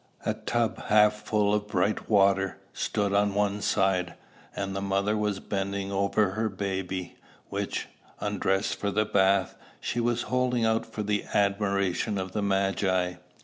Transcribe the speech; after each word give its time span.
A 0.25 0.33
tub 0.33 0.85
half 0.85 1.13
full 1.13 1.53
of 1.53 1.67
bright 1.67 2.09
water, 2.09 2.57
stood 2.73 3.13
on 3.13 3.35
one 3.35 3.61
side; 3.61 4.15
and 4.55 4.75
the 4.75 4.81
mother 4.81 5.15
was 5.15 5.39
bending 5.39 5.91
over 5.91 6.31
her 6.31 6.49
baby, 6.49 7.17
which, 7.49 7.87
undressed 8.19 8.77
for 8.79 8.89
the 8.89 9.05
bath, 9.05 9.55
she 9.79 9.99
was 9.99 10.23
holding 10.23 10.65
out 10.65 10.87
for 10.87 11.03
the 11.03 11.23
admiration 11.35 12.17
of 12.17 12.31
the 12.31 12.41
Magi. 12.41 13.13